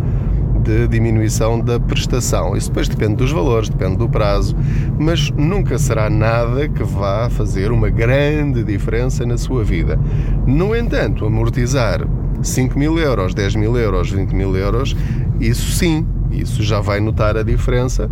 de 0.60 0.88
diminuição 0.88 1.58
da 1.58 1.80
prestação. 1.80 2.56
Isso 2.56 2.68
depois 2.68 2.88
depende 2.88 3.16
dos 3.16 3.32
valores, 3.32 3.68
depende 3.68 3.96
do 3.96 4.08
prazo, 4.08 4.54
mas 4.98 5.30
nunca 5.30 5.78
será 5.78 6.10
nada 6.10 6.68
que 6.68 6.82
vá 6.82 7.30
fazer 7.30 7.72
uma 7.72 7.88
grande 7.88 8.62
diferença 8.62 9.24
na 9.24 9.38
sua 9.38 9.64
vida. 9.64 9.98
No 10.46 10.76
entanto, 10.76 11.24
amortizar 11.24 12.06
5 12.42 12.78
mil 12.78 12.98
euros, 12.98 13.34
10 13.34 13.56
mil 13.56 13.76
euros, 13.76 14.10
20 14.10 14.32
mil 14.32 14.56
euros, 14.56 14.96
isso 15.40 15.72
sim, 15.72 16.06
isso 16.30 16.62
já 16.62 16.80
vai 16.80 17.00
notar 17.00 17.36
a 17.36 17.42
diferença, 17.42 18.10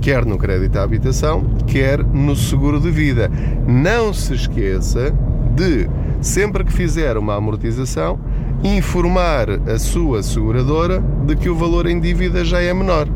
quer 0.00 0.24
no 0.24 0.36
crédito 0.36 0.76
à 0.78 0.82
habitação, 0.82 1.44
quer 1.66 2.04
no 2.04 2.36
seguro 2.36 2.80
de 2.80 2.90
vida. 2.90 3.30
Não 3.66 4.12
se 4.12 4.34
esqueça 4.34 5.14
de, 5.54 5.88
sempre 6.20 6.64
que 6.64 6.72
fizer 6.72 7.16
uma 7.16 7.36
amortização, 7.36 8.18
informar 8.62 9.48
a 9.68 9.78
sua 9.78 10.22
seguradora 10.22 11.02
de 11.26 11.36
que 11.36 11.48
o 11.48 11.54
valor 11.54 11.86
em 11.86 12.00
dívida 12.00 12.44
já 12.44 12.60
é 12.60 12.72
menor. 12.72 13.08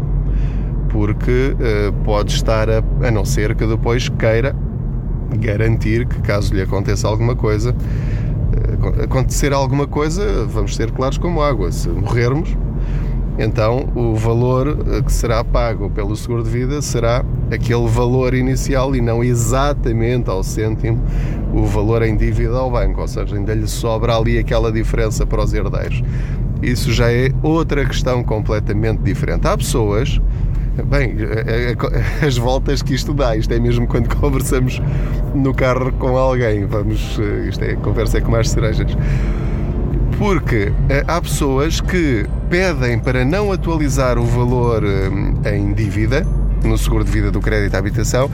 Porque 0.88 1.54
uh, 1.54 1.92
pode 2.04 2.32
estar 2.32 2.68
a, 2.70 2.82
a 3.02 3.10
não 3.10 3.24
ser 3.24 3.54
que 3.54 3.66
depois 3.66 4.08
queira 4.08 4.54
garantir 5.36 6.06
que, 6.06 6.20
caso 6.22 6.54
lhe 6.54 6.62
aconteça 6.62 7.06
alguma 7.06 7.36
coisa, 7.36 7.74
acontecer 9.02 9.52
alguma 9.52 9.86
coisa, 9.86 10.44
vamos 10.46 10.76
ser 10.76 10.90
claros 10.90 11.18
como 11.18 11.42
água. 11.42 11.70
Se 11.72 11.88
morrermos, 11.88 12.56
então 13.38 13.88
o 13.94 14.14
valor 14.16 14.78
eh, 14.90 15.02
que 15.02 15.12
será 15.12 15.44
pago 15.44 15.88
pelo 15.90 16.16
seguro 16.16 16.42
de 16.42 16.50
vida 16.50 16.82
será 16.82 17.24
aquele 17.52 17.86
valor 17.86 18.34
inicial 18.34 18.96
e 18.96 19.00
não 19.00 19.22
exatamente 19.22 20.28
ao 20.28 20.42
cêntimo 20.42 21.00
o 21.54 21.64
valor 21.64 22.02
em 22.02 22.16
dívida 22.16 22.56
ao 22.56 22.70
banco, 22.70 23.00
ou 23.00 23.08
seja, 23.08 23.36
ainda 23.36 23.54
lhe 23.54 23.68
sobra 23.68 24.16
ali 24.16 24.38
aquela 24.38 24.72
diferença 24.72 25.24
para 25.24 25.42
os 25.42 25.54
herdeiros. 25.54 26.02
Isso 26.60 26.92
já 26.92 27.12
é 27.12 27.30
outra 27.40 27.84
questão 27.86 28.24
completamente 28.24 29.00
diferente. 29.02 29.46
Há 29.46 29.56
pessoas 29.56 30.20
Bem, 30.84 31.16
é, 31.20 31.72
é, 31.72 31.76
as 32.26 32.36
voltas 32.36 32.82
que 32.82 32.94
isto 32.94 33.12
dá, 33.12 33.36
isto 33.36 33.52
é 33.52 33.58
mesmo 33.58 33.86
quando 33.86 34.08
conversamos 34.16 34.80
no 35.34 35.52
carro 35.52 35.92
com 35.92 36.16
alguém, 36.16 36.66
vamos, 36.66 37.18
eh, 37.18 37.48
isto 37.48 37.64
é, 37.64 37.74
conversa 37.76 38.18
é 38.18 38.20
com 38.20 38.30
mais 38.30 38.50
cerejas. 38.50 38.96
Porque 40.18 40.72
eh, 40.88 41.04
há 41.06 41.20
pessoas 41.20 41.80
que 41.80 42.26
pedem 42.48 42.98
para 42.98 43.24
não 43.24 43.52
atualizar 43.52 44.18
o 44.18 44.24
valor 44.24 44.82
eh, 44.84 45.56
em 45.56 45.72
dívida, 45.72 46.26
no 46.64 46.76
seguro 46.76 47.04
de 47.04 47.10
vida 47.10 47.30
do 47.30 47.40
crédito 47.40 47.74
à 47.74 47.78
habitação, 47.78 48.30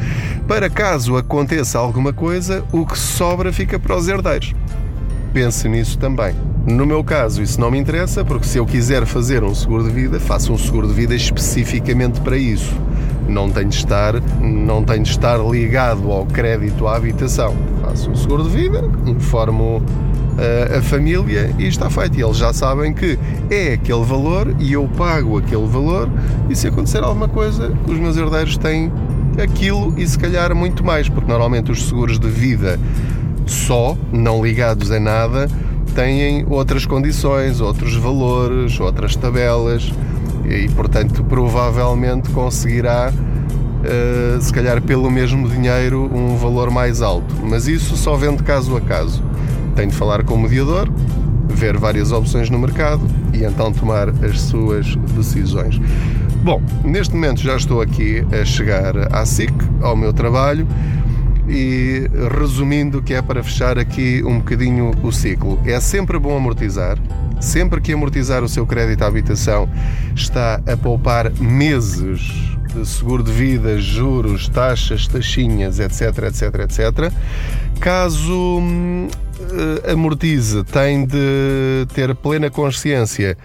para 0.46 0.68
caso 0.70 1.16
aconteça 1.16 1.78
alguma 1.78 2.12
coisa, 2.12 2.64
o 2.72 2.86
que 2.86 2.98
sobra 2.98 3.52
fica 3.52 3.78
para 3.78 3.96
os 3.96 4.08
herdeiros. 4.08 4.54
Pense 5.34 5.68
nisso 5.68 5.98
também. 5.98 6.32
No 6.64 6.86
meu 6.86 7.02
caso, 7.02 7.42
isso 7.42 7.60
não 7.60 7.68
me 7.68 7.76
interessa, 7.76 8.24
porque 8.24 8.46
se 8.46 8.56
eu 8.56 8.64
quiser 8.64 9.04
fazer 9.04 9.42
um 9.42 9.52
seguro 9.52 9.82
de 9.82 9.90
vida, 9.90 10.20
faço 10.20 10.52
um 10.52 10.56
seguro 10.56 10.86
de 10.86 10.94
vida 10.94 11.12
especificamente 11.12 12.20
para 12.20 12.38
isso. 12.38 12.72
Não 13.28 13.50
tenho 13.50 13.68
de 13.68 13.74
estar, 13.74 14.14
não 14.40 14.84
tenho 14.84 15.02
de 15.02 15.10
estar 15.10 15.36
ligado 15.38 16.10
ao 16.12 16.24
crédito 16.24 16.86
à 16.86 16.96
habitação. 16.96 17.52
Faço 17.82 18.10
um 18.10 18.14
seguro 18.14 18.44
de 18.44 18.50
vida, 18.50 18.88
informo 19.06 19.82
a, 20.38 20.78
a 20.78 20.82
família 20.82 21.52
e 21.58 21.66
está 21.66 21.90
feito. 21.90 22.16
E 22.16 22.22
eles 22.22 22.36
já 22.36 22.52
sabem 22.52 22.94
que 22.94 23.18
é 23.50 23.72
aquele 23.72 24.04
valor 24.04 24.54
e 24.60 24.72
eu 24.72 24.88
pago 24.96 25.36
aquele 25.38 25.66
valor 25.66 26.08
e 26.48 26.54
se 26.54 26.68
acontecer 26.68 27.02
alguma 27.02 27.28
coisa, 27.28 27.76
os 27.88 27.98
meus 27.98 28.16
herdeiros 28.16 28.56
têm 28.56 28.92
aquilo 29.42 29.92
e 29.98 30.06
se 30.06 30.16
calhar 30.16 30.54
muito 30.54 30.84
mais, 30.84 31.08
porque 31.08 31.28
normalmente 31.28 31.72
os 31.72 31.88
seguros 31.88 32.20
de 32.20 32.28
vida 32.28 32.78
só, 33.46 33.96
não 34.12 34.44
ligados 34.44 34.90
a 34.90 35.00
nada, 35.00 35.48
têm 35.94 36.44
outras 36.48 36.84
condições, 36.84 37.60
outros 37.60 37.94
valores, 37.96 38.78
outras 38.80 39.14
tabelas 39.14 39.92
e, 40.44 40.68
portanto, 40.70 41.24
provavelmente 41.24 42.30
conseguirá, 42.30 43.12
uh, 43.12 44.40
se 44.40 44.52
calhar 44.52 44.82
pelo 44.82 45.10
mesmo 45.10 45.48
dinheiro, 45.48 46.10
um 46.12 46.36
valor 46.36 46.70
mais 46.70 47.00
alto. 47.00 47.34
Mas 47.42 47.68
isso 47.68 47.96
só 47.96 48.16
vende 48.16 48.42
caso 48.42 48.76
a 48.76 48.80
caso. 48.80 49.22
Tem 49.74 49.88
de 49.88 49.94
falar 49.94 50.24
com 50.24 50.34
o 50.34 50.38
mediador, 50.38 50.90
ver 51.48 51.76
várias 51.78 52.12
opções 52.12 52.50
no 52.50 52.58
mercado 52.58 53.02
e 53.32 53.44
então 53.44 53.72
tomar 53.72 54.08
as 54.08 54.40
suas 54.40 54.96
decisões. 55.16 55.80
Bom, 56.42 56.60
neste 56.84 57.14
momento 57.14 57.40
já 57.40 57.56
estou 57.56 57.80
aqui 57.80 58.22
a 58.30 58.44
chegar 58.44 59.14
à 59.14 59.24
SIC, 59.24 59.52
ao 59.80 59.96
meu 59.96 60.12
trabalho, 60.12 60.66
e 61.48 62.08
resumindo, 62.38 63.02
que 63.02 63.14
é 63.14 63.22
para 63.22 63.42
fechar 63.42 63.78
aqui 63.78 64.22
um 64.24 64.38
bocadinho 64.38 64.92
o 65.02 65.12
ciclo. 65.12 65.58
É 65.64 65.78
sempre 65.80 66.18
bom 66.18 66.36
amortizar, 66.36 66.98
sempre 67.40 67.80
que 67.80 67.92
amortizar 67.92 68.42
o 68.42 68.48
seu 68.48 68.66
crédito 68.66 69.02
à 69.02 69.06
habitação, 69.06 69.68
está 70.14 70.60
a 70.66 70.76
poupar 70.76 71.30
meses 71.40 72.20
de 72.74 72.86
seguro 72.86 73.22
de 73.22 73.32
vida, 73.32 73.78
juros, 73.78 74.48
taxas, 74.48 75.06
taxinhas, 75.06 75.78
etc, 75.78 76.02
etc, 76.24 76.42
etc. 76.64 77.12
Caso 77.78 78.58
hum, 78.58 79.08
uh, 79.40 79.92
amortize, 79.92 80.64
tem 80.64 81.06
de 81.06 81.86
ter 81.94 82.14
plena 82.16 82.50
consciência 82.50 83.36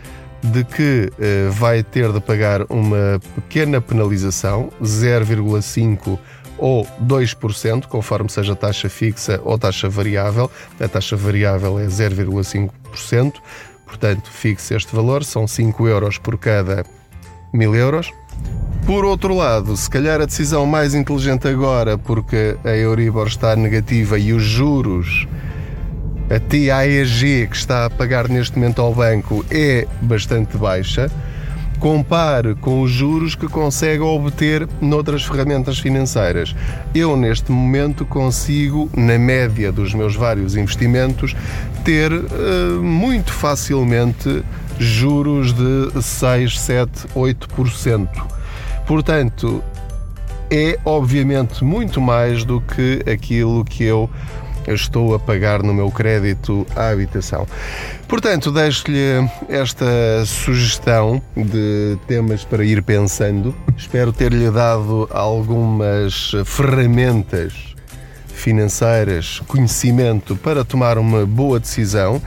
de 0.43 0.63
que 0.63 1.12
uh, 1.12 1.51
vai 1.51 1.84
ter 1.84 2.12
de 2.12 2.19
pagar 2.19 2.63
uma 2.69 3.19
pequena 3.36 3.81
penalização, 3.81 4.72
0,5% 4.81 6.17
ou 6.58 6.86
2%, 7.05 7.86
conforme 7.88 8.29
seja 8.29 8.55
taxa 8.55 8.89
fixa 8.89 9.39
ou 9.43 9.58
taxa 9.58 9.89
variável. 9.89 10.51
A 10.79 10.88
taxa 10.88 11.15
variável 11.15 11.79
é 11.79 11.86
0,5%, 11.86 13.34
portanto, 13.86 14.29
fixe 14.29 14.75
este 14.75 14.96
valor, 14.96 15.24
são 15.24 15.48
5 15.48 15.88
euros 15.88 16.17
por 16.17 16.38
cada 16.38 16.86
1000 17.53 17.75
euros. 17.75 18.12
Por 18.86 19.05
outro 19.05 19.36
lado, 19.36 19.75
se 19.77 19.89
calhar 19.89 20.22
a 20.22 20.25
decisão 20.25 20.65
mais 20.65 20.96
inteligente 20.96 21.48
agora, 21.48 21.98
porque 21.98 22.58
a 22.63 22.69
Euribor 22.69 23.27
está 23.27 23.55
negativa 23.55 24.17
e 24.17 24.34
os 24.34 24.43
juros 24.43 25.27
a 26.29 26.39
TAEG 26.39 27.48
que 27.48 27.55
está 27.55 27.86
a 27.86 27.89
pagar 27.89 28.29
neste 28.29 28.57
momento 28.57 28.81
ao 28.81 28.93
banco 28.93 29.43
é 29.50 29.88
bastante 30.01 30.57
baixa, 30.57 31.09
compare 31.79 32.55
com 32.55 32.81
os 32.81 32.91
juros 32.91 33.36
que 33.36 33.48
consegue 33.48 34.01
obter 34.01 34.67
noutras 34.79 35.24
ferramentas 35.24 35.79
financeiras. 35.79 36.55
Eu, 36.93 37.17
neste 37.17 37.51
momento, 37.51 38.05
consigo, 38.05 38.89
na 38.95 39.17
média 39.17 39.71
dos 39.71 39.93
meus 39.93 40.15
vários 40.15 40.55
investimentos, 40.55 41.36
ter 41.83 42.12
uh, 42.12 42.83
muito 42.83 43.33
facilmente 43.33 44.43
juros 44.77 45.53
de 45.53 46.01
6, 46.01 46.59
7, 46.59 47.07
8%. 47.15 48.07
Portanto, 48.86 49.63
é 50.51 50.79
obviamente 50.83 51.63
muito 51.63 52.01
mais 52.01 52.43
do 52.43 52.59
que 52.59 53.03
aquilo 53.09 53.63
que 53.63 53.83
eu 53.83 54.09
estou 54.68 55.16
a 55.16 55.20
pagar 55.20 55.63
no 55.63 55.74
meu 55.74 55.89
crédito 55.92 56.66
à 56.75 56.89
habitação. 56.89 57.48
Portanto, 58.07 58.51
deixo-lhe 58.51 59.29
esta 59.48 59.86
sugestão 60.25 61.22
de 61.36 61.98
temas 62.07 62.44
para 62.44 62.64
ir 62.64 62.81
pensando. 62.83 63.55
Espero 63.77 64.12
ter-lhe 64.12 64.50
dado 64.50 65.07
algumas 65.12 66.31
ferramentas 66.46 67.75
financeiras, 68.27 69.42
conhecimento 69.48 70.36
para 70.36 70.64
tomar 70.64 70.98
uma 70.98 71.25
boa 71.25 71.60
decisão. 71.60 72.22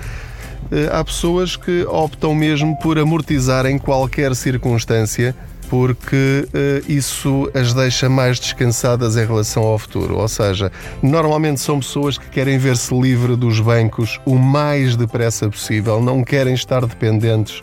Eh, 0.71 0.89
há 0.93 1.03
pessoas 1.03 1.57
que 1.57 1.85
optam 1.87 2.35
mesmo 2.35 2.79
por 2.79 2.99
amortizar 2.99 3.67
em 3.67 3.79
qualquer 3.79 4.35
circunstância 4.37 5.35
porque 5.73 6.47
uh, 6.53 6.93
isso 6.93 7.51
as 7.55 7.73
deixa 7.73 8.07
mais 8.07 8.39
descansadas 8.39 9.17
em 9.17 9.25
relação 9.25 9.63
ao 9.63 9.79
futuro. 9.79 10.19
Ou 10.19 10.29
seja, 10.29 10.71
normalmente 11.03 11.63
são 11.63 11.81
pessoas 11.81 12.19
que 12.19 12.29
querem 12.29 12.59
ver-se 12.59 12.95
livre 12.95 13.37
dos 13.37 13.59
bancos 13.59 14.21
o 14.27 14.35
mais 14.35 14.97
depressa 14.97 15.49
possível, 15.49 15.99
não 16.03 16.23
querem 16.23 16.53
estar 16.53 16.85
dependentes 16.85 17.63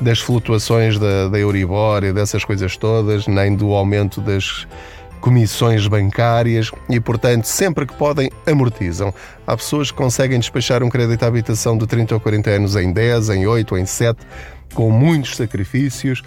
das 0.00 0.20
flutuações 0.20 0.98
da, 0.98 1.28
da 1.28 1.38
Euribor 1.38 2.02
e 2.02 2.14
dessas 2.14 2.46
coisas 2.46 2.78
todas, 2.78 3.26
nem 3.26 3.54
do 3.54 3.74
aumento 3.74 4.22
das 4.22 4.66
comissões 5.20 5.86
bancárias 5.86 6.70
e, 6.88 6.98
portanto, 6.98 7.44
sempre 7.44 7.84
que 7.84 7.92
podem, 7.92 8.30
amortizam. 8.46 9.12
Há 9.46 9.54
pessoas 9.54 9.90
que 9.90 9.98
conseguem 9.98 10.38
despachar 10.38 10.82
um 10.82 10.88
crédito 10.88 11.24
à 11.24 11.26
habitação 11.26 11.76
de 11.76 11.86
30 11.86 12.14
ou 12.14 12.20
40 12.20 12.48
anos 12.48 12.74
em 12.74 12.90
10, 12.90 13.28
em 13.28 13.46
8 13.46 13.72
ou 13.72 13.78
em 13.78 13.84
7, 13.84 14.18
com 14.72 14.90
muitos 14.90 15.36
sacrifícios, 15.36 16.22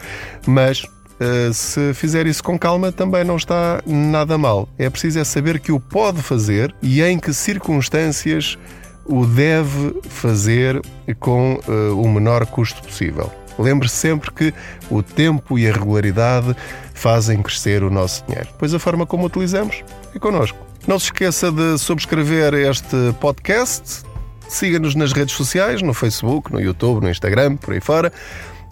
mas 0.46 0.86
eh, 1.24 1.54
se 1.54 1.94
fizer 1.94 2.28
isso 2.28 2.44
com 2.44 2.60
calma, 2.60 2.92
também 2.92 3.24
não 3.24 3.38
está 3.38 3.82
nada 3.86 4.38
mal. 4.38 4.68
É 4.78 4.90
preciso 4.90 5.20
é 5.20 5.24
saber 5.24 5.60
que 5.60 5.72
o 5.72 5.80
pode 5.80 6.22
fazer 6.22 6.76
e 6.82 7.02
em 7.02 7.18
que 7.18 7.34
circunstâncias 7.34 8.58
o 9.06 9.26
deve 9.26 10.02
fazer 10.10 10.82
com 11.20 11.60
uh, 11.68 12.02
o 12.02 12.10
menor 12.10 12.46
custo 12.46 12.82
possível. 12.82 13.32
Lembre 13.58 13.88
-se 13.88 13.96
sempre 13.96 14.32
que 14.32 14.54
o 14.90 15.02
tempo 15.02 15.58
e 15.58 15.68
a 15.68 15.72
regularidade 15.72 16.56
fazem 16.94 17.42
crescer 17.42 17.84
o 17.84 17.90
nosso 17.90 18.26
dinheiro, 18.26 18.50
pois 18.58 18.74
a 18.74 18.80
forma 18.80 19.06
como 19.06 19.26
utilizamos 19.26 19.84
é 20.14 20.20
connosco. 20.20 20.58
Não 20.86 21.00
se 21.00 21.06
esqueça 21.06 21.52
de 21.52 21.78
subscrever 21.78 22.54
este 22.54 23.14
podcast, 23.22 24.04
siga-nos 24.50 24.96
nas 24.96 25.14
redes 25.14 25.36
sociais, 25.36 25.82
no 25.82 25.94
Facebook, 25.94 26.52
no 26.52 26.60
YouTube, 26.60 27.04
no 27.04 27.10
Instagram, 27.10 27.56
por 27.56 27.74
aí 27.74 27.80
fora, 27.80 28.12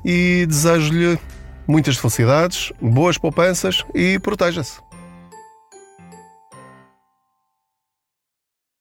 e 0.04 0.46
desejo-lhe 0.48 1.18
muitas 1.67 1.97
felicidades, 1.97 2.71
boas 2.82 3.17
poupanças 3.17 3.84
e 3.93 4.19
proteja-se. 4.19 4.80